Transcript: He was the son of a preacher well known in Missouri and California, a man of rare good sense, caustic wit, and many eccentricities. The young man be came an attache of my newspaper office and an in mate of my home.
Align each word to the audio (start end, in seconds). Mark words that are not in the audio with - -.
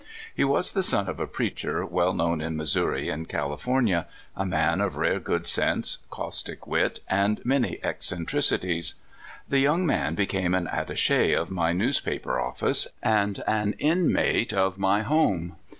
He 0.33 0.43
was 0.43 0.71
the 0.71 0.81
son 0.81 1.07
of 1.07 1.19
a 1.19 1.27
preacher 1.27 1.85
well 1.85 2.11
known 2.11 2.41
in 2.41 2.57
Missouri 2.57 3.07
and 3.09 3.29
California, 3.29 4.07
a 4.35 4.43
man 4.47 4.81
of 4.81 4.95
rare 4.95 5.19
good 5.19 5.45
sense, 5.45 5.99
caustic 6.09 6.65
wit, 6.65 7.01
and 7.07 7.39
many 7.45 7.77
eccentricities. 7.83 8.95
The 9.47 9.59
young 9.59 9.85
man 9.85 10.15
be 10.15 10.25
came 10.25 10.55
an 10.55 10.67
attache 10.67 11.33
of 11.33 11.51
my 11.51 11.71
newspaper 11.71 12.39
office 12.39 12.87
and 13.03 13.43
an 13.45 13.75
in 13.77 14.11
mate 14.11 14.53
of 14.53 14.79
my 14.79 15.03
home. 15.03 15.57